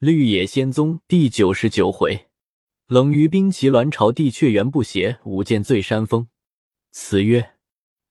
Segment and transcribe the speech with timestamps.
[0.00, 2.30] 绿野仙踪第九十九回，
[2.86, 6.26] 冷于冰齐鸾朝地却缘不斜，舞剑醉山峰。
[6.90, 7.56] 词曰：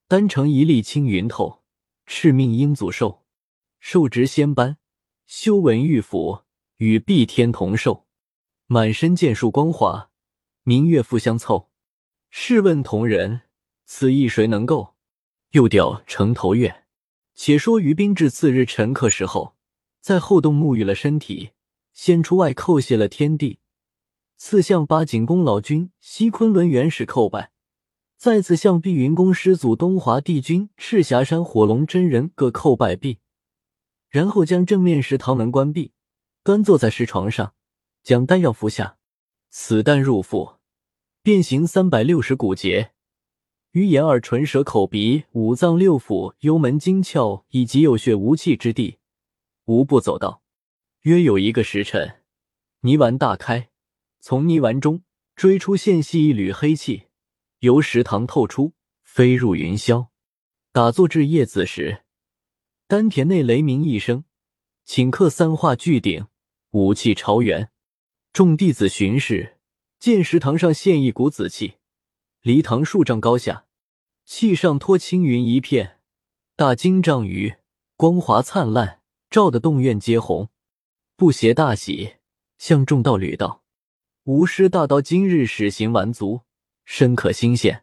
[0.07, 1.63] 丹城一粒青云透，
[2.05, 3.25] 赤命鹰祖寿。
[3.79, 4.77] 受职仙班，
[5.25, 6.43] 修文玉府，
[6.77, 8.05] 与碧天同寿。
[8.67, 10.11] 满身剑术光华，
[10.61, 11.71] 明月复相凑。
[12.29, 13.41] 试问同人，
[13.85, 14.93] 此意谁能够？
[15.53, 16.83] 又调城头月。
[17.33, 19.55] 且说于冰至次日晨刻时候，
[19.99, 21.49] 在后洞沐浴了身体，
[22.01, 23.59] 先出外叩谢了天地，
[24.37, 27.51] 次向八景宫老君西昆仑元始叩拜，
[28.15, 33.19] 再次向碧云宫师祖东华帝君赤霞山火龙真人各叩拜毕，
[34.09, 35.91] 然后将正面石堂门关闭，
[36.41, 37.53] 端坐在石床上，
[38.01, 38.95] 将丹药服下，
[39.49, 40.53] 此丹入腹，
[41.21, 42.91] 变形三百六十骨节。
[43.71, 48.99] 于眼耳唇舌口鼻五脏六腑幽门精窍以及有血无气之地，
[49.65, 50.41] 无不走到。
[51.03, 52.23] 约有一个时辰，
[52.81, 53.69] 泥丸大开，
[54.19, 55.03] 从泥丸中
[55.33, 57.07] 追出线细一缕黑气，
[57.59, 60.07] 由石堂透出，飞入云霄。
[60.73, 62.03] 打坐至夜子时，
[62.85, 64.25] 丹田内雷鸣一声，
[64.85, 66.27] 顷刻三化俱鼎，
[66.71, 67.71] 武气朝元。
[68.33, 69.57] 众弟子巡视，
[69.99, 71.75] 见石堂上现一股紫气。
[72.41, 73.65] 离堂数丈高下，
[74.25, 75.99] 气上托青云一片，
[76.57, 77.55] 大金丈余，
[77.95, 80.49] 光华灿烂，照得洞院皆红。
[81.19, 82.13] 不邪大喜，
[82.57, 83.61] 向众道侣道
[84.23, 86.43] ：“吾师大道今日始行完足，
[86.85, 87.81] 深可欣羡。”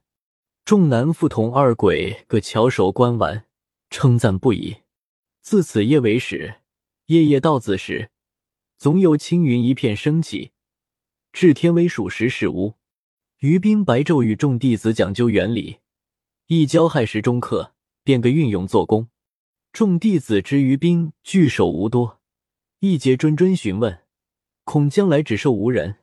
[0.64, 3.44] 众男妇同二鬼各翘首观玩，
[3.90, 4.78] 称赞不已。
[5.42, 6.62] 自此夜为始，
[7.08, 8.08] 夜夜到子时，
[8.78, 10.52] 总有青云一片升起，
[11.30, 12.76] 至天微属实是无。
[13.40, 15.80] 于冰白昼与众弟子讲究原理，
[16.46, 19.08] 一交亥时中刻，便个运用做工。
[19.74, 22.15] 众弟子之于冰聚首无多，
[22.80, 24.02] 一节谆谆询问，
[24.64, 25.96] 恐将来只受无人。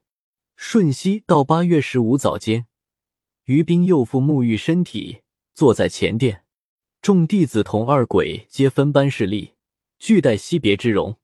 [0.56, 2.66] 瞬息到八月十五早间，
[3.44, 5.22] 于冰又复沐浴身体，
[5.54, 6.46] 坐在前殿。
[7.00, 9.54] 众弟子同二鬼皆分班势力，
[10.00, 11.20] 俱带惜别之容。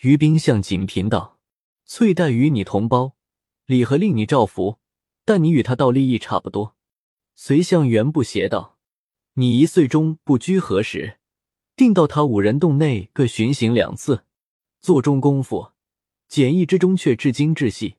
[0.00, 1.38] 于冰向锦屏道
[1.86, 3.14] ：“翠黛与你同胞，
[3.66, 4.78] 礼和令你照拂？”
[5.24, 6.74] 但你与他道利益差不多，
[7.36, 8.78] 随向袁不邪道
[9.34, 11.18] ：“你一岁中不拘何时？
[11.76, 14.24] 定到他五人洞内各巡行两次，
[14.80, 15.72] 做中功夫，
[16.28, 17.96] 简易之中却至精至细，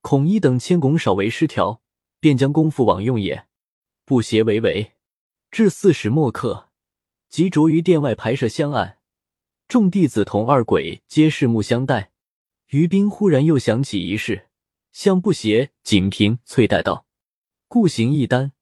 [0.00, 1.80] 孔一等千拱少为失调，
[2.18, 3.46] 便将功夫枉用也。
[4.04, 4.92] 不邪为为，
[5.50, 6.70] 至四时末刻，
[7.28, 8.98] 即着于殿外排设香案，
[9.68, 12.12] 众弟子同二鬼皆拭目相待。
[12.70, 14.48] 于冰忽然又想起一事。
[14.92, 17.06] 向不邪、锦屏、翠黛道
[17.68, 18.52] ：“故行一丹，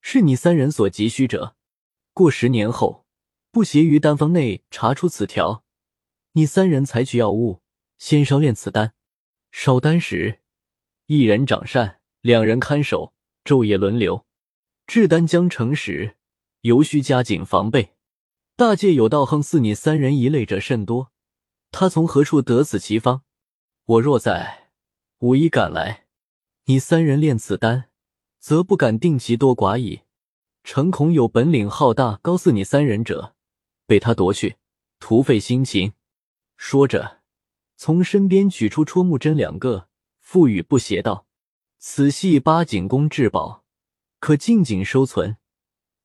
[0.00, 1.56] 是你三人所急需者。
[2.12, 3.04] 过十年后，
[3.50, 5.61] 不邪于丹方内查出此条，
[6.34, 7.60] 你三人采取药物，
[7.98, 8.94] 先烧炼此丹。
[9.50, 10.40] 烧丹时，
[11.06, 13.12] 一人掌扇，两人看守，
[13.44, 14.24] 昼夜轮流。
[14.86, 16.16] 制丹将成时，
[16.62, 17.92] 尤需加紧防备。
[18.56, 21.12] 大界有道横似你三人一类者甚多，
[21.70, 23.22] 他从何处得此奇方？
[23.84, 24.70] 我若在。”
[25.20, 26.06] 无一赶来，
[26.64, 27.90] 你三人炼此丹，
[28.40, 30.00] 则不敢定其多寡矣。
[30.64, 33.36] 诚恐有本领浩大、高似你三人者，
[33.86, 34.56] 被他夺去，
[34.98, 35.92] 徒费心勤。
[36.64, 37.22] 说着，
[37.74, 39.88] 从身边取出戳木针两个，
[40.20, 41.26] 赋予不邪道
[41.80, 43.64] ：“此系八景宫至宝，
[44.20, 45.38] 可静静收存，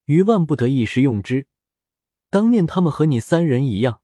[0.05, 1.45] 于万不得一时用之。
[2.31, 4.01] 当念他们和你三人一样，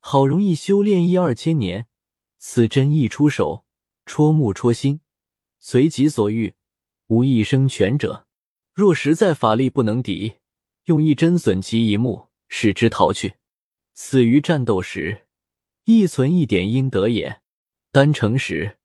[0.00, 1.86] 好容易修炼一二千年，
[2.38, 3.64] 此针一出手。”
[4.04, 5.00] 戳木戳心，
[5.60, 6.56] 随己所欲，
[7.06, 8.26] 无一生全者。
[8.72, 10.38] 若实在法力不能敌，
[10.86, 13.34] 用一针损其一目，使之逃去。
[13.94, 15.27] 死于战斗时，
[15.90, 17.40] 亦存一点阴德也。
[17.90, 18.76] 丹成时，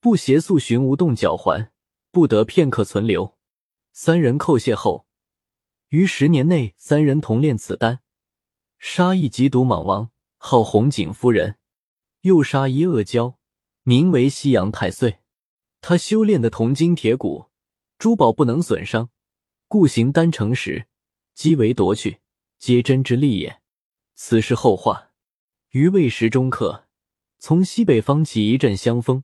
[0.00, 1.70] 不邪速寻无动脚环，
[2.10, 3.38] 不得片刻存留。
[3.92, 5.06] 三人叩谢后，
[5.90, 8.00] 于十年内，三人同炼此丹，
[8.76, 11.58] 杀一极毒蟒王，号红景夫人，
[12.22, 13.36] 又杀一恶蛟。
[13.84, 15.20] 名为西洋太岁，
[15.80, 17.46] 他修炼的铜筋铁骨，
[17.98, 19.10] 珠宝不能损伤，
[19.68, 20.88] 故行丹成时，
[21.36, 22.18] 即为夺去，
[22.58, 23.60] 皆真之力也。
[24.16, 25.07] 此事后话。
[25.72, 26.86] 于未时中刻，
[27.38, 29.22] 从西北方起一阵香风，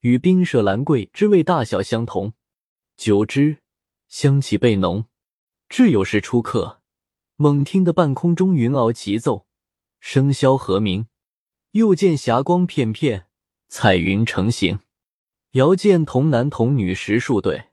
[0.00, 2.32] 与冰舍兰桂之味大小相同，
[2.96, 3.58] 久之，
[4.08, 5.04] 香气倍浓。
[5.68, 6.80] 至有时初刻，
[7.36, 9.46] 猛听得半空中云翱齐奏，
[10.02, 11.06] 笙箫和鸣，
[11.70, 13.26] 又见霞光片片。
[13.68, 14.80] 彩云成行，
[15.52, 17.68] 遥见童男童女十数对，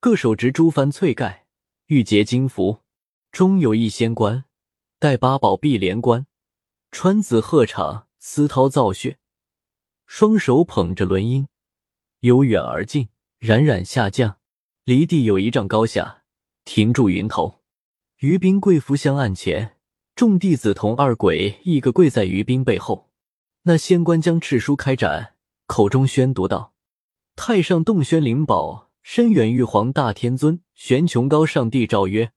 [0.00, 1.46] 各手执珠幡翠盖，
[1.86, 2.80] 玉洁金符，
[3.30, 4.46] 中有一仙官，
[4.98, 6.26] 戴八宝碧莲冠，
[6.98, 9.18] 穿紫鹤氅，丝绦造穴，
[10.06, 11.46] 双手捧着轮音，
[12.20, 14.38] 由远而近，冉冉下降，
[14.84, 16.22] 离地有一丈高下，
[16.64, 17.60] 停住云头。
[18.20, 19.76] 于冰跪伏香案前，
[20.14, 23.10] 众弟子同二鬼一个跪在于冰背后。
[23.64, 25.34] 那仙官将赤书开展，
[25.66, 26.72] 口中宣读道
[27.36, 32.32] ：“太上洞宣灵宝，深远玉皇大天尊，玄穹高上帝诏曰：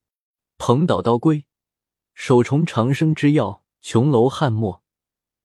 [0.57, 1.45] 蓬岛刀龟，
[2.13, 4.84] 首重长生之药，琼楼汉墨，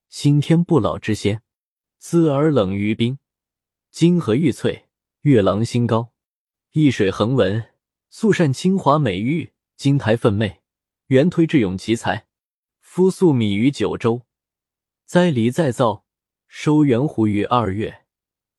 [0.09, 1.43] 新天不老之仙，
[1.99, 3.19] 姿而冷于冰，
[3.91, 4.89] 金河玉翠，
[5.21, 6.13] 月郎心高，
[6.73, 7.71] 易水横纹，
[8.11, 10.63] 素善清华美玉，金台奋媚，
[11.07, 12.27] 元推智勇奇才，
[12.81, 14.23] 夫素米于九州。”
[15.07, 16.05] 栽梨再造，
[16.49, 18.05] 收圆湖于二月，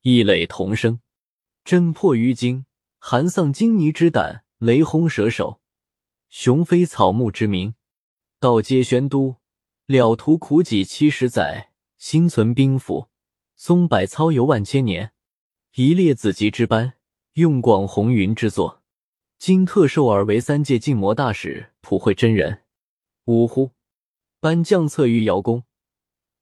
[0.00, 1.00] 异类同生，
[1.64, 2.64] 震破于惊，
[2.98, 5.60] 寒丧金泥之胆，雷轰蛇首，
[6.30, 7.74] 雄飞草木之名，
[8.40, 9.36] 道皆宣都，
[9.86, 13.08] 了图苦己七十载，心存兵符，
[13.54, 15.12] 松柏操游万千年，
[15.76, 16.94] 一列子集之班，
[17.34, 18.82] 用广红云之作，
[19.38, 22.64] 今特授尔为三界禁魔大使，普惠真人。
[23.26, 23.70] 呜呼！
[24.40, 25.62] 班将策于瑶宫。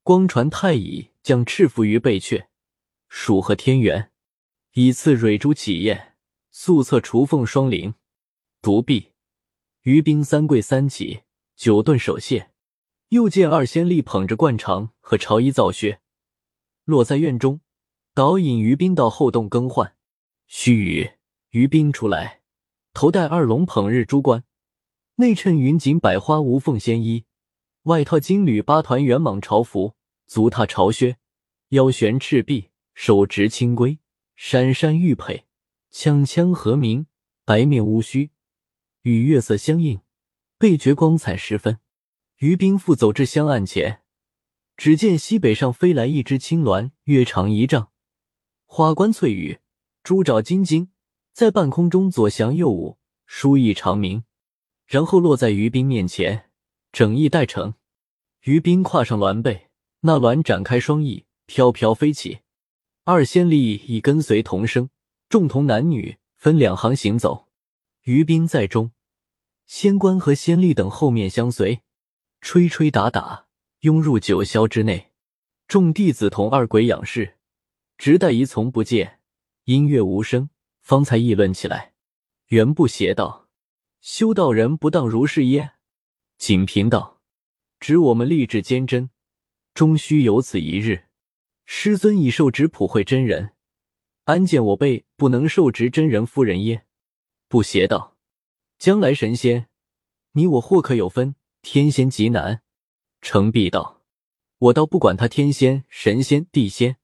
[0.01, 2.47] 光传太乙将赤腹于背阙，
[3.07, 4.11] 属和天元，
[4.73, 6.15] 以次蕊珠起宴，
[6.49, 7.93] 素策雏凤双灵。
[8.59, 9.11] 独臂
[9.83, 11.21] 于冰三跪三起，
[11.55, 12.49] 九顿手谢。
[13.15, 16.01] 又见二仙吏捧着灌肠和朝衣皂靴，
[16.83, 17.61] 落在院中，
[18.13, 19.95] 导引于冰到后洞更换。
[20.47, 21.13] 须臾，
[21.51, 22.41] 于冰出来，
[22.93, 24.43] 头戴二龙捧日珠冠，
[25.15, 27.23] 内衬云锦百花无缝仙衣。
[27.83, 29.95] 外套金缕八团圆蟒朝服，
[30.27, 31.15] 足踏朝靴，
[31.69, 33.97] 腰悬赤璧，手执青龟，
[34.35, 35.45] 闪闪玉佩，
[35.89, 37.07] 锵锵和鸣，
[37.45, 38.31] 白面乌须，
[39.03, 40.01] 与月色相映，
[40.57, 41.79] 倍觉光彩十分。
[42.37, 44.01] 于兵复走至香案前，
[44.75, 47.91] 只见西北上飞来一只青鸾，约长一丈，
[48.65, 49.59] 花冠翠羽，
[50.03, 50.89] 珠爪金睛，
[51.31, 54.25] 在半空中左翔右舞，殊意长鸣，
[54.85, 56.49] 然后落在于兵面前。
[56.91, 57.73] 整翼待成，
[58.43, 59.69] 于兵跨上鸾背，
[60.01, 62.39] 那鸾展开双翼，飘飘飞起。
[63.03, 64.89] 二仙吏已跟随同生，
[65.27, 67.47] 众童男女分两行行走。
[68.03, 68.91] 于兵在中，
[69.65, 71.81] 仙官和仙吏等后面相随，
[72.45, 73.47] 吹吹打打，
[73.79, 75.11] 拥入九霄之内。
[75.67, 77.37] 众弟子同二鬼仰视，
[77.97, 79.19] 直待一从不见，
[79.63, 81.95] 音乐无声，方才议论起来。
[82.49, 83.49] 原不邪道，
[83.99, 85.71] 修道人不当如是耶？
[86.37, 87.19] 锦屏道
[87.81, 89.09] ：“指我们立志坚贞，
[89.73, 91.05] 终须有此一日。
[91.65, 93.53] 师尊已受职普惠真人，
[94.25, 96.85] 安见我辈不能受职真人夫人耶？”
[97.49, 98.15] 不邪道
[98.77, 99.67] ：“将来神仙，
[100.33, 101.35] 你我或可有分？
[101.65, 102.61] 天仙极难。”
[103.21, 104.03] 程璧道
[104.59, 106.97] ：“我倒不管他天仙、神仙、地仙。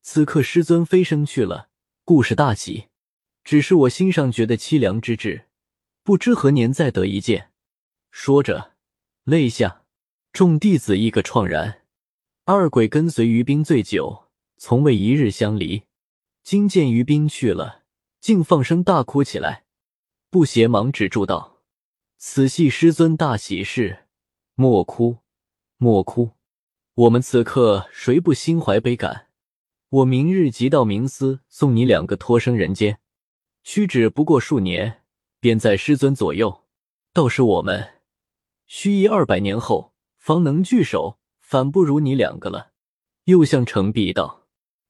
[0.00, 1.70] 此刻师尊飞升去了，
[2.04, 2.86] 故事大喜。
[3.42, 5.46] 只是我心上觉得凄凉之至，
[6.04, 7.50] 不知何年再得一见。”
[8.12, 8.74] 说着，
[9.24, 9.82] 泪下。
[10.32, 11.82] 众弟子一个怆然。
[12.44, 14.26] 二鬼跟随于冰醉酒，
[14.56, 15.82] 从未一日相离。
[16.44, 17.82] 今见于冰去了，
[18.20, 19.64] 竟放声大哭起来。
[20.30, 21.55] 不邪忙止住道
[22.18, 24.06] ：“此系师尊大喜事，
[24.54, 25.18] 莫哭，
[25.76, 26.30] 莫哭。
[26.94, 29.28] 我们此刻谁不心怀悲感？
[29.90, 33.00] 我明日即到冥司送你两个托生人间，
[33.62, 35.02] 屈指不过数年，
[35.40, 36.64] 便在师尊左右。
[37.12, 38.00] 倒是我们。”
[38.66, 42.72] 须一二百年后方能聚首，反不如你两个了。
[43.24, 44.46] 又向程璧道：“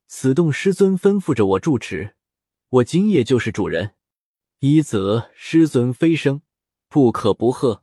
[0.07, 2.15] 此洞师尊吩咐着我住持，
[2.69, 3.95] 我今夜就是主人。
[4.61, 6.41] 一则师尊飞升，
[6.97, 7.83] 不可不贺；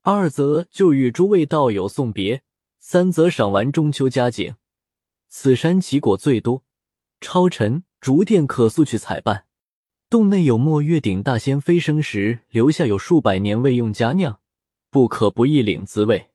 [0.00, 2.38] 二则就与诸位道友送别；
[2.78, 4.54] 三则赏玩中秋佳景。
[5.28, 6.64] 此山奇果最多，
[7.20, 9.44] 超尘竹殿可速去采办。
[10.08, 14.40] 洞内有墨月顶大仙飞升时留下有数百年未用佳酿。”
[14.88, 16.30] 不可不一领滋味，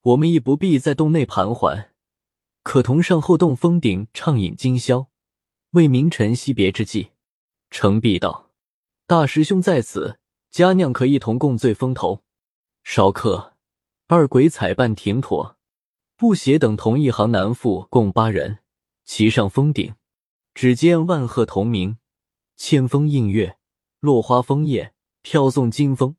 [0.00, 1.92] 我们亦不必在洞内盘桓，
[2.64, 5.08] 可同上后洞峰顶畅饮今宵，
[5.70, 7.12] 为明晨惜别之际。
[7.70, 8.50] 程璧道
[9.06, 10.18] ：“大师兄在此，
[10.54, 12.22] 佳酿可一同共醉风头。”
[12.84, 13.54] 少客，
[14.06, 15.56] 二鬼采办停妥，
[16.16, 18.60] 不协等同一行男妇共八人，
[19.04, 19.96] 齐上峰顶。
[20.54, 21.98] 只见万壑同鸣，
[22.56, 23.58] 千峰映月，
[23.98, 26.14] 落花枫叶，飘送金风。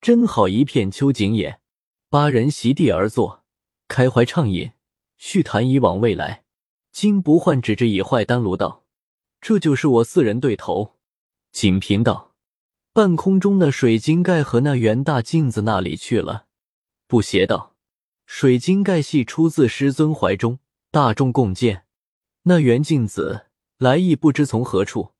[0.00, 1.60] 真好一片秋景也。
[2.08, 3.44] 八人席地而坐，
[3.86, 4.72] 开怀畅饮，
[5.18, 6.44] 叙谈以往未来。
[6.90, 8.84] 金不换指着已坏丹炉道
[9.42, 10.94] ：“这就是我四人对头。”
[11.52, 12.32] 锦屏道
[12.94, 16.46] ：“半空中的水晶盖和那圆大镜子那里去了？”
[17.08, 17.74] 不邪道
[18.24, 20.60] ：“水晶盖系出自师尊怀中，
[20.92, 21.86] 大众共见。
[22.44, 23.46] 那圆镜子
[23.78, 25.10] 来意不知从何处，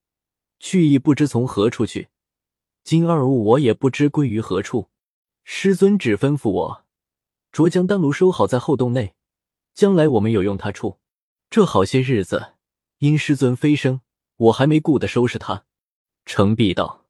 [0.60, 2.10] 去意不知从何处去，
[2.84, 4.88] 今二物我也不知归于何处。
[5.42, 6.84] 师尊只吩咐我，
[7.50, 9.16] 着将丹炉收好在后洞内，
[9.74, 11.00] 将来我们有用它处。
[11.50, 12.52] 这好些日子，
[12.98, 14.00] 因师尊飞升，
[14.36, 15.64] 我还没顾得收拾它。
[16.24, 17.03] 程璧道：“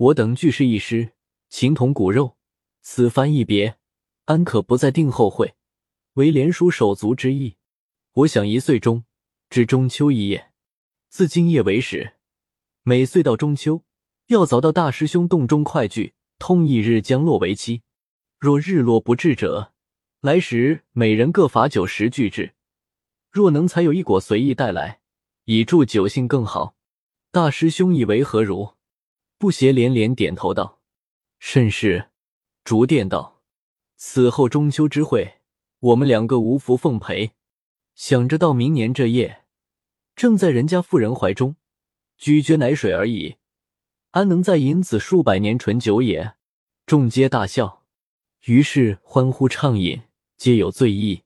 [0.00, 1.12] 我等俱是一师，
[1.50, 2.38] 情同骨肉，
[2.80, 3.76] 此番一别，
[4.24, 5.54] 安可不再定后会，
[6.14, 7.56] 为连叔手足之意？
[8.14, 9.04] 我想一岁中
[9.50, 10.52] 至中秋一夜，
[11.10, 12.14] 自今夜为始，
[12.82, 13.84] 每岁到中秋，
[14.28, 17.82] 要早到大师兄洞中快聚，通一日将落为期。
[18.38, 19.74] 若日落不至者，
[20.22, 22.54] 来时每人各罚酒十具至。
[23.30, 25.00] 若能采有一果随意带来，
[25.44, 26.74] 以助酒兴更好。”
[27.30, 28.70] 大师兄以为何如？
[29.40, 30.82] 不邪连连点头道
[31.40, 32.10] ：“甚是。”
[32.62, 33.40] 竹殿道
[33.96, 35.40] ：“此后中秋之会，
[35.78, 37.30] 我们两个无福奉陪。
[37.94, 39.44] 想着到明年这夜，
[40.14, 41.56] 正在人家妇人怀中，
[42.18, 43.36] 咀嚼奶水而已，
[44.10, 46.34] 安能再饮此数百年醇酒也？”
[46.84, 47.86] 众皆大笑，
[48.44, 50.02] 于是欢呼畅饮，
[50.36, 51.22] 皆有醉意。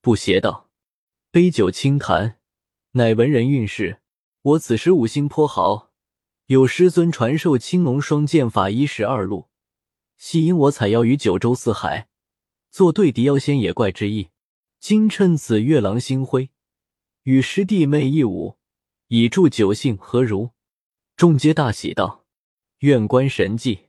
[0.00, 0.70] 不邪道
[1.32, 2.38] ：“杯酒轻弹，
[2.92, 3.98] 乃文人韵事。”
[4.42, 5.87] 我此时五心颇豪，
[6.48, 9.48] 有师尊传授青龙双剑法一十二路，
[10.16, 12.08] 系因我采药于九州四海，
[12.70, 14.30] 做对敌妖仙野怪之意。
[14.80, 16.48] 今趁此月朗星辉，
[17.24, 18.56] 与师弟妹一舞，
[19.08, 20.52] 以助酒兴，何如？
[21.18, 22.24] 众皆大喜道
[22.80, 23.88] ：“愿观神迹。”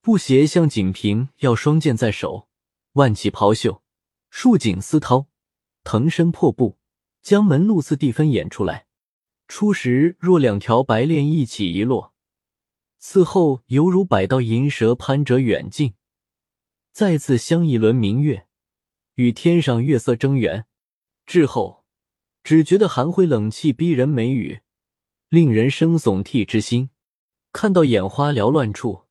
[0.00, 2.46] 不邪向锦屏要双剑在手，
[2.92, 3.82] 万骑袍袖，
[4.30, 5.26] 束锦丝绦，
[5.82, 6.78] 腾身破布，
[7.22, 8.86] 将门路次第分演出来。
[9.48, 12.12] 初时若两条白练一起一落，
[12.98, 15.94] 此后犹如百道银蛇攀折远近，
[16.92, 18.46] 再次相一轮明月，
[19.14, 20.66] 与天上月色争圆。
[21.24, 21.86] 至后，
[22.44, 24.60] 只觉得寒灰冷气逼人，眉宇
[25.30, 26.90] 令人生悚惕之心。
[27.50, 29.04] 看到眼花缭乱处，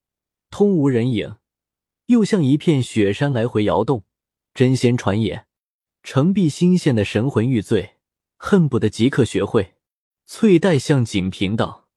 [0.51, 1.37] 通无人影，
[2.05, 4.05] 又像一片雪山来回摇动，
[4.53, 5.47] 真仙传也。
[6.03, 7.95] 程璧新现的神魂欲醉，
[8.37, 9.73] 恨不得即刻学会。
[10.29, 11.87] 翠黛向锦屏道：“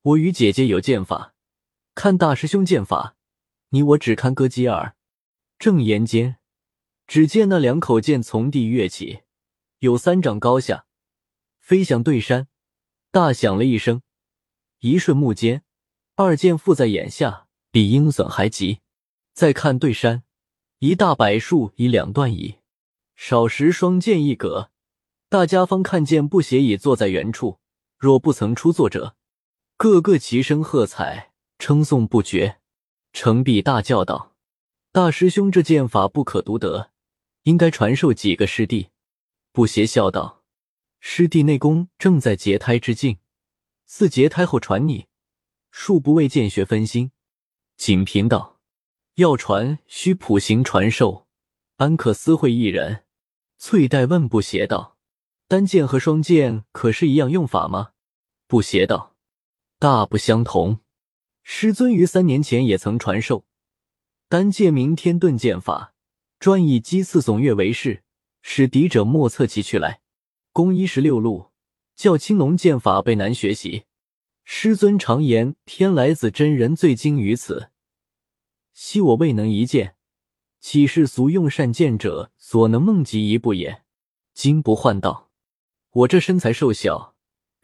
[0.00, 1.34] 我与姐姐有剑法，
[1.94, 3.14] 看大师兄剑法，
[3.68, 4.96] 你我只看歌姬耳。”
[5.60, 6.38] 正言间，
[7.06, 9.20] 只见那两口剑从地跃起，
[9.80, 10.86] 有三丈高下，
[11.58, 12.48] 飞向对山，
[13.10, 14.00] 大响了一声。
[14.80, 15.62] 一瞬目间，
[16.16, 18.80] 二剑附在眼下，比鹰隼还急。
[19.34, 20.22] 再看对山，
[20.78, 22.60] 一大柏树已两段矣。
[23.14, 24.70] 少时双剑一格，
[25.28, 27.60] 大家方看见布鞋已坐在原处。
[28.04, 29.16] 若不曾出作者，
[29.78, 32.60] 个个齐声喝彩，称颂不绝。
[33.14, 34.34] 程璧大叫道
[34.92, 36.90] ：“大师兄，这剑法不可独得，
[37.44, 38.90] 应该传授几个师弟。”
[39.52, 40.42] 不邪笑道
[41.00, 43.16] ：“师弟内功正在结胎之境，
[43.86, 45.06] 似结胎后传你，
[45.72, 47.10] 恕不为剑学分心。”
[47.78, 48.60] 锦屏道
[49.16, 51.26] ：“要传，需普行传授，
[51.76, 53.04] 安可私会一人？”
[53.56, 54.98] 翠黛问不邪道
[55.48, 57.92] ：“单剑和双剑可是一样用法吗？”
[58.54, 59.16] 不邪道，
[59.80, 60.78] 大不相同。
[61.42, 63.44] 师尊于三年前也曾传授
[64.28, 65.92] 单剑明天遁剑法，
[66.38, 68.04] 专以击刺耸月为式，
[68.42, 70.02] 使敌者莫测其去来。
[70.52, 71.50] 攻一十六路，
[71.96, 73.86] 较青龙剑法被难学习。
[74.44, 77.70] 师尊常言天来子真人最精于此，
[78.72, 79.96] 昔我未能一剑，
[80.60, 83.82] 岂是俗用善剑者所能梦及一步也？
[84.32, 85.32] 金不换道，
[85.90, 87.13] 我这身材瘦小。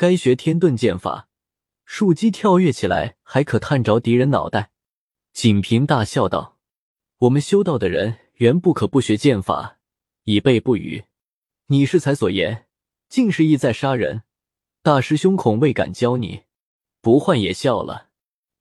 [0.01, 1.29] 该学天遁剑法，
[1.85, 4.71] 树击跳跃起来，还可探着敌人脑袋。
[5.35, 6.57] 锦屏大笑道
[7.21, 9.77] ：“我们修道的人原不可不学剑法，
[10.25, 11.05] 以备不语。
[11.67, 12.67] 你适才所言，
[13.11, 14.23] 竟是意在杀人。
[14.83, 16.45] 大师兄恐未敢教你。”
[17.03, 18.09] 不换也笑了。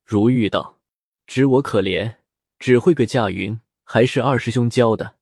[0.04, 0.82] 如玉道
[1.26, 2.18] ：“知我可怜，
[2.60, 5.16] 只会个驾云，还是二师兄教的。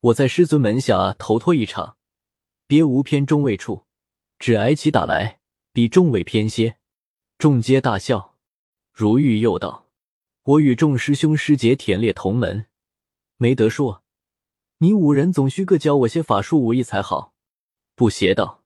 [0.00, 1.98] 我在师尊门下头托一场，
[2.66, 3.84] 别无偏中位处，
[4.40, 5.38] 只挨起打来。”
[5.74, 6.76] 比众位偏些，
[7.38, 8.34] 众皆大笑。
[8.92, 9.88] 如玉又道
[10.44, 12.66] ：“我与众师兄师姐忝列同门，
[13.38, 14.04] 没得说。
[14.78, 17.32] 你五人总需各教我些法术武艺才好。”
[17.96, 18.62] 不邪道：“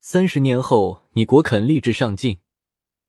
[0.00, 2.38] 三十年后，你果肯立志上进，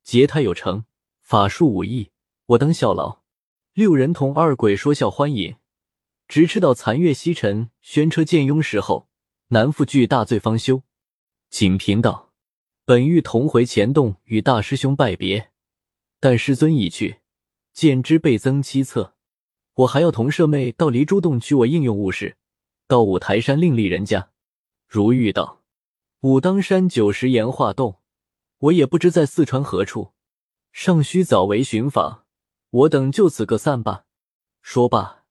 [0.04, 0.84] 结胎有成，
[1.20, 2.12] 法术武艺，
[2.46, 3.22] 我当效劳。”
[3.74, 5.56] 六人同二鬼说笑欢饮，
[6.28, 9.08] 直吃到残月西沉，宣车渐拥时候，
[9.48, 10.84] 南复惧大醉方休。
[11.50, 12.31] 锦平道。
[12.92, 15.50] 本欲同回前洞与大师兄拜别，
[16.20, 17.20] 但师尊已去，
[17.72, 19.14] 剑之倍增七策。
[19.72, 22.36] 我还要同舍妹到离珠洞取我应用物事，
[22.86, 24.28] 到五台山另立人家。
[24.86, 25.62] 如玉道
[26.20, 27.98] ：“武当山九十岩化洞，
[28.58, 30.12] 我也不知在四川何处，
[30.70, 32.26] 尚需早为寻访。
[32.68, 34.04] 我等就此各散吧。”
[34.60, 35.24] 说罢，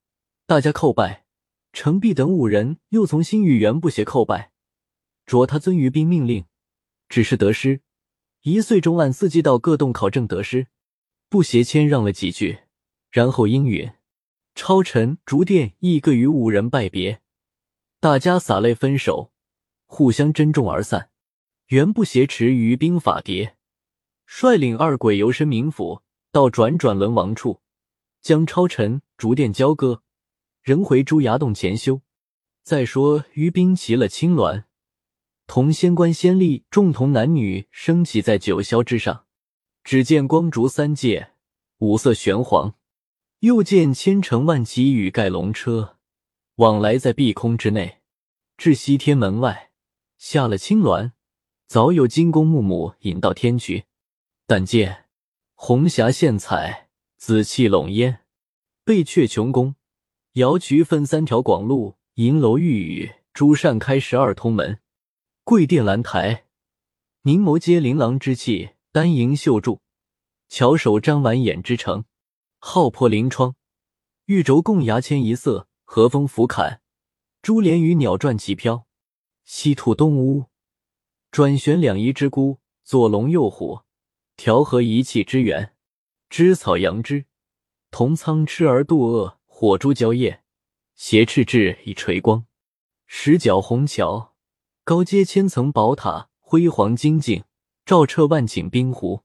[0.48, 1.26] 大家叩拜。
[1.72, 4.52] 程璧等五人又从新宇元不邪叩拜，
[5.28, 6.46] 着他遵于兵命令，
[7.12, 7.82] 只是得失。
[8.44, 10.68] 一岁中按四季到各洞考证得失。
[11.30, 12.62] 不邪谦让了几句，
[13.12, 13.92] 然后应允。
[14.56, 17.22] 超尘、竹殿亦各与五人拜别，
[18.00, 19.32] 大家洒泪分手，
[19.86, 21.10] 互相珍重而散。
[21.68, 23.54] 原不挟持于兵法牒，
[24.26, 26.02] 率领二鬼游身冥府，
[26.34, 27.62] 到转转轮王处，
[28.22, 30.04] 将超尘、竹殿交割。
[30.62, 32.02] 仍回朱崖洞前修。
[32.64, 34.66] 再说于兵骑了青鸾，
[35.54, 39.26] 同仙官仙吏众同男女升起在九霄之上。
[39.84, 41.32] 只见光烛三界，
[41.80, 42.76] 五色玄黄；
[43.40, 45.98] 又见千乘万骑羽盖龙车，
[46.56, 47.98] 往来在碧空之内。
[48.56, 49.72] 至西天门外，
[50.18, 51.12] 下了青鸾，
[51.68, 53.84] 早有金公木母引到天去。
[54.48, 55.08] 但见
[55.56, 58.20] 红霞现彩，紫气笼烟，
[58.86, 59.76] 贝阙琼宫。
[60.36, 64.80] 瑶渠分三条广路，银楼玉宇，朱扇开十二通门，
[65.52, 66.46] 桂殿兰台，
[67.24, 69.82] 凝眸皆琳琅之气，丹莹绣柱，
[70.48, 72.06] 巧手沾婉眼之城，
[72.58, 73.54] 浩破临窗，
[74.28, 76.82] 玉轴共牙签一色，和风拂槛，
[77.42, 78.88] 珠帘与鸟转齐飘，
[79.44, 80.46] 西土东屋，
[81.32, 83.82] 转旋两仪之孤，左龙右虎，
[84.38, 85.76] 调和一气之源，
[86.30, 87.26] 枝草杨枝，
[87.90, 89.38] 同苍痴而渡恶。
[89.46, 90.46] 火珠蕉叶，
[90.96, 92.46] 斜赤质以垂光；
[93.06, 94.31] 石角虹桥，
[94.84, 97.44] 高阶千层宝塔，辉煌精进，
[97.86, 99.22] 照彻万顷冰湖。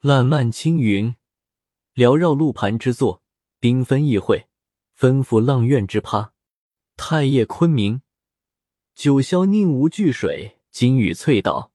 [0.00, 1.16] 烂漫青云，
[1.94, 3.22] 缭绕露盘之作，
[3.58, 4.48] 缤纷异会，
[4.98, 6.34] 吩咐浪苑之趴。
[6.94, 8.02] 太液昆明，
[8.94, 11.72] 九霄宁无巨水，金雨翠岛，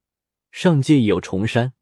[0.51, 1.73] 上界有重山。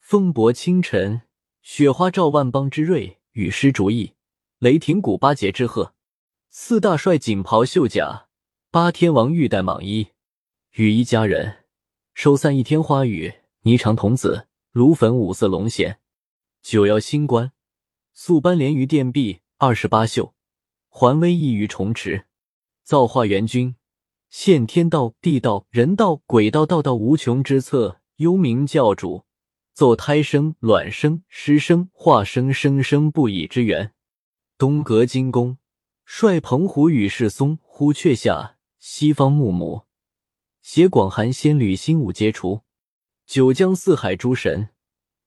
[0.00, 1.22] 风伯清晨，
[1.62, 4.12] 雪花照万邦之瑞，雨师逐意。
[4.58, 5.94] 雷霆鼓八节之鹤，
[6.50, 8.28] 四大帅锦袍绣甲，
[8.70, 10.08] 八天王玉带蟒衣，
[10.76, 11.58] 羽衣佳人，
[12.14, 13.32] 收散一天花雨，
[13.62, 15.98] 霓裳童子，芦粉五色龙涎，
[16.62, 17.52] 九曜星官，
[18.12, 20.32] 素斑连于殿壁，二十八宿，
[20.88, 22.26] 环威异于重池，
[22.82, 23.76] 造化元君，
[24.30, 29.22] 现天道、地道、人道、鬼道，道道无穷之策，幽冥教主，
[29.74, 33.92] 奏胎生、卵生、湿生、化生，生生不已之源。
[34.58, 35.56] 东阁金宫，
[36.04, 39.83] 率澎湖羽世松呼阙下；西方木母，
[40.66, 42.62] 携广寒仙侣星武皆除。
[43.26, 44.70] 九江四海诸神，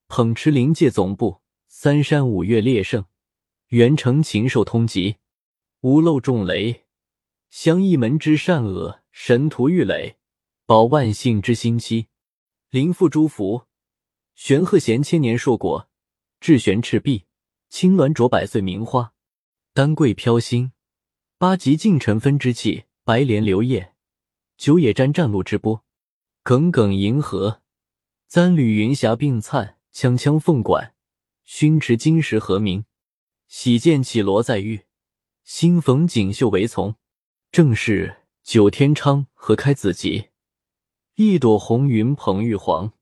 [0.07, 3.05] 捧持灵界总部；三山五岳列圣，
[3.67, 5.17] 元城禽兽通缉，
[5.81, 6.87] 无漏众雷，
[7.51, 10.17] 相一门之善恶，神图玉垒，
[10.65, 12.07] 保万姓之心期。
[12.71, 13.67] 灵父诸福，
[14.33, 15.87] 玄鹤衔千年硕果，
[16.39, 17.25] 智玄赤壁，
[17.69, 19.13] 青鸾着百岁名花。
[19.75, 20.71] 丹桂飘星，
[21.37, 23.93] 八极净尘分之气；白莲流叶，
[24.57, 25.85] 九野沾战路之波。
[26.43, 27.61] 耿耿银河，
[28.27, 30.95] 簪缕云霞并灿；锵锵凤管，
[31.43, 32.85] 熏持金石和鸣。
[33.47, 34.85] 喜见绮罗在玉，
[35.43, 36.95] 新逢锦绣为从。
[37.51, 40.29] 正是九天昌和开子集，
[41.15, 42.93] 一朵红云捧玉皇。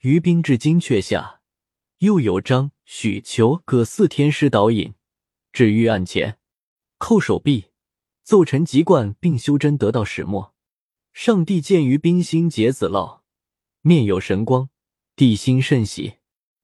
[0.00, 1.40] 于冰至金阙下，
[1.98, 4.94] 又有张、许、裘葛四天师导引。
[5.52, 6.38] 至玉案前，
[6.98, 7.66] 叩手臂，
[8.22, 10.54] 奏陈籍贯，并修真得道始末。
[11.12, 13.20] 上帝见于冰心结子烙，
[13.82, 14.70] 面有神光，
[15.14, 16.14] 地心甚喜，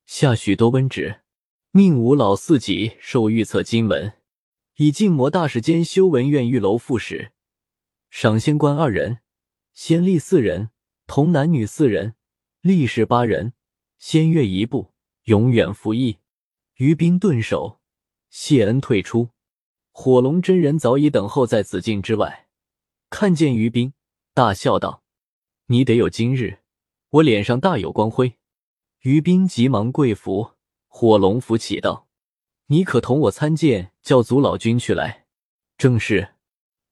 [0.07, 1.21] 下许多温旨，
[1.71, 4.15] 命五老四级受御册经文，
[4.77, 7.33] 以静魔大使兼修文院玉楼副使，
[8.11, 9.19] 赏仙官二人，
[9.75, 10.71] 仙吏四人，
[11.07, 12.15] 童男女四人，
[12.63, 13.53] 力士八人，
[13.99, 14.93] 仙乐一部，
[15.25, 16.19] 永远服役。
[16.77, 17.79] 于冰顿首。
[18.31, 19.31] 谢恩退出，
[19.91, 22.49] 火龙真人早已等候在紫禁之外，
[23.09, 23.95] 看见于冰，
[24.39, 25.03] 大笑道
[25.67, 26.61] ：“你得有今日，
[27.11, 28.39] 我脸上大有光辉。”
[29.03, 30.53] 于斌急忙跪伏，
[30.87, 32.07] 火龙扶起道
[32.71, 35.27] ：“你可同我参见教祖老君去来。”
[35.77, 36.37] 正是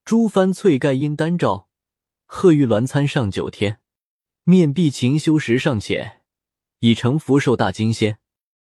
[0.05, 1.69] 朱幡翠盖因丹照，
[2.25, 3.79] 鹤玉鸾参上九天，
[4.43, 6.23] 面壁勤修时尚浅，
[6.81, 8.19] 已成福寿大金仙。